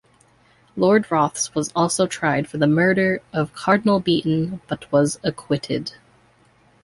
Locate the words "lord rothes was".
0.75-1.71